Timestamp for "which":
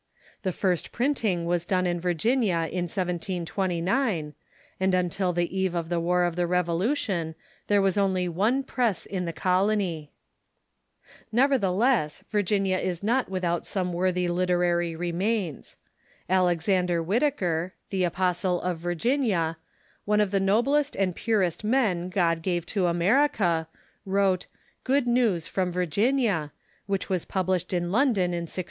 26.87-27.07